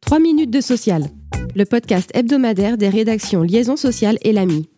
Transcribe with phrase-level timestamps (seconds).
[0.00, 1.10] 3 minutes de social,
[1.54, 4.68] le podcast hebdomadaire des rédactions Liaison sociale et l'AMI.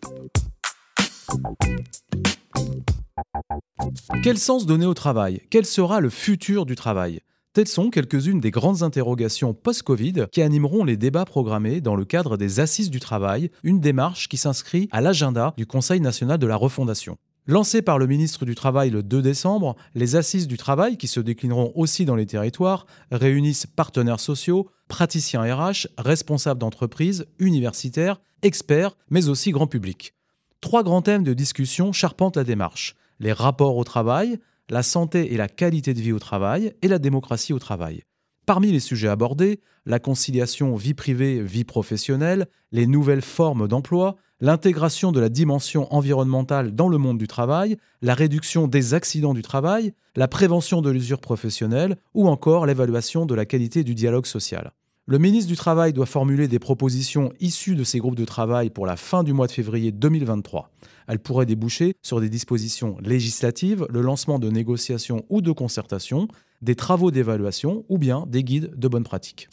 [4.23, 5.41] Quel sens donner au travail?
[5.49, 7.19] Quel sera le futur du travail?
[7.53, 12.37] Telles sont quelques-unes des grandes interrogations post-Covid qui animeront les débats programmés dans le cadre
[12.37, 16.55] des Assises du travail, une démarche qui s'inscrit à l'agenda du Conseil national de la
[16.55, 17.17] refondation.
[17.49, 21.21] Lancées par le ministre du Travail le 2 décembre, les Assises du travail, qui se
[21.21, 29.29] déclineront aussi dans les territoires, réunissent partenaires sociaux, praticiens RH, responsables d'entreprises, universitaires, experts, mais
[29.29, 30.13] aussi grand public.
[30.59, 34.37] Trois grands thèmes de discussion charpentent la démarche les rapports au travail,
[34.69, 38.03] la santé et la qualité de vie au travail et la démocratie au travail.
[38.45, 45.19] Parmi les sujets abordés, la conciliation vie privée-vie professionnelle, les nouvelles formes d'emploi, l'intégration de
[45.19, 50.27] la dimension environnementale dans le monde du travail, la réduction des accidents du travail, la
[50.27, 54.71] prévention de l'usure professionnelle ou encore l'évaluation de la qualité du dialogue social.
[55.09, 58.85] Le ministre du Travail doit formuler des propositions issues de ces groupes de travail pour
[58.85, 60.69] la fin du mois de février 2023.
[61.07, 66.27] Elles pourraient déboucher sur des dispositions législatives, le lancement de négociations ou de concertations,
[66.61, 69.47] des travaux d'évaluation ou bien des guides de bonne pratique.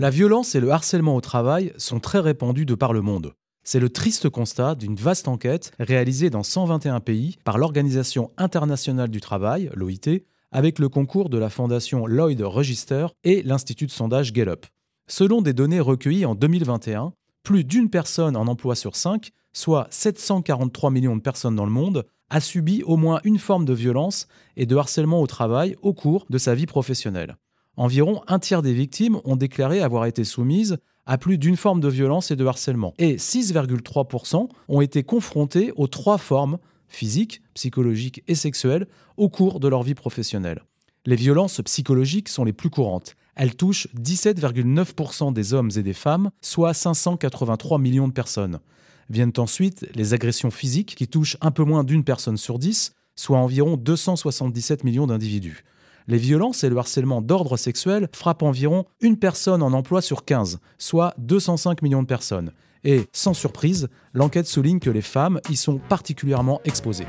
[0.00, 3.34] La violence et le harcèlement au travail sont très répandus de par le monde.
[3.64, 9.20] C'est le triste constat d'une vaste enquête réalisée dans 121 pays par l'Organisation internationale du
[9.20, 14.64] travail, l'OIT, avec le concours de la fondation Lloyd Register et l'Institut de sondage Gallup.
[15.06, 17.12] Selon des données recueillies en 2021,
[17.42, 22.06] plus d'une personne en emploi sur cinq, soit 743 millions de personnes dans le monde,
[22.30, 26.24] a subi au moins une forme de violence et de harcèlement au travail au cours
[26.30, 27.36] de sa vie professionnelle.
[27.80, 31.88] Environ un tiers des victimes ont déclaré avoir été soumises à plus d'une forme de
[31.88, 36.58] violence et de harcèlement, et 6,3% ont été confrontés aux trois formes
[36.88, 38.86] physiques, psychologiques et sexuelles
[39.16, 40.62] au cours de leur vie professionnelle.
[41.06, 43.16] Les violences psychologiques sont les plus courantes.
[43.34, 48.60] Elles touchent 17,9% des hommes et des femmes, soit 583 millions de personnes.
[49.08, 53.38] Viennent ensuite les agressions physiques qui touchent un peu moins d'une personne sur dix, soit
[53.38, 55.64] environ 277 millions d'individus.
[56.08, 60.58] Les violences et le harcèlement d'ordre sexuel frappent environ une personne en emploi sur 15,
[60.78, 62.52] soit 205 millions de personnes.
[62.84, 67.06] Et, sans surprise, l'enquête souligne que les femmes y sont particulièrement exposées.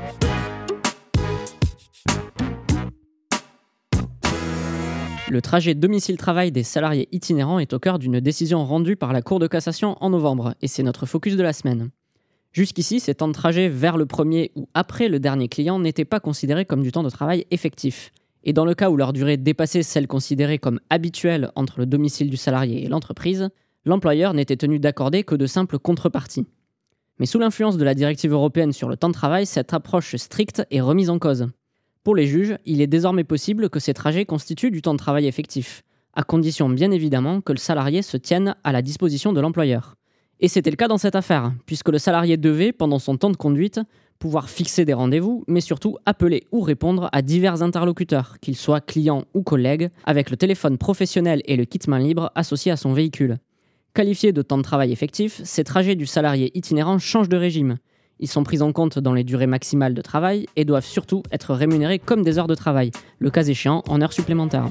[5.30, 9.38] Le trajet domicile-travail des salariés itinérants est au cœur d'une décision rendue par la Cour
[9.38, 11.90] de cassation en novembre, et c'est notre focus de la semaine.
[12.52, 16.20] Jusqu'ici, ces temps de trajet vers le premier ou après le dernier client n'étaient pas
[16.20, 18.12] considérés comme du temps de travail effectif.
[18.44, 22.30] Et dans le cas où leur durée dépassait celle considérée comme habituelle entre le domicile
[22.30, 23.50] du salarié et l'entreprise,
[23.84, 26.46] l'employeur n'était tenu d'accorder que de simples contreparties.
[27.18, 30.66] Mais sous l'influence de la directive européenne sur le temps de travail, cette approche stricte
[30.70, 31.46] est remise en cause.
[32.02, 35.26] Pour les juges, il est désormais possible que ces trajets constituent du temps de travail
[35.26, 35.82] effectif,
[36.14, 39.94] à condition bien évidemment que le salarié se tienne à la disposition de l'employeur.
[40.40, 43.36] Et c'était le cas dans cette affaire, puisque le salarié devait, pendant son temps de
[43.36, 43.80] conduite,
[44.22, 49.24] pouvoir fixer des rendez-vous, mais surtout appeler ou répondre à divers interlocuteurs, qu'ils soient clients
[49.34, 53.38] ou collègues, avec le téléphone professionnel et le kit main libre associé à son véhicule.
[53.94, 57.78] Qualifiés de temps de travail effectif, ces trajets du salarié itinérant changent de régime.
[58.20, 61.52] Ils sont pris en compte dans les durées maximales de travail et doivent surtout être
[61.52, 64.68] rémunérés comme des heures de travail, le cas échéant en heures supplémentaires.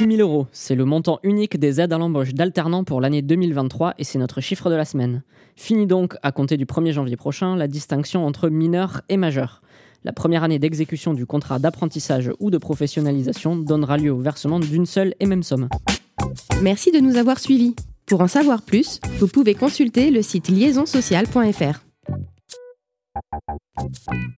[0.00, 3.96] 6 000 euros, c'est le montant unique des aides à l'embauche d'alternants pour l'année 2023
[3.98, 5.22] et c'est notre chiffre de la semaine.
[5.56, 9.60] Fini donc, à compter du 1er janvier prochain, la distinction entre mineurs et majeurs.
[10.04, 14.86] La première année d'exécution du contrat d'apprentissage ou de professionnalisation donnera lieu au versement d'une
[14.86, 15.68] seule et même somme.
[16.62, 17.76] Merci de nous avoir suivis.
[18.06, 21.84] Pour en savoir plus, vous pouvez consulter le site liaisonsocial.fr.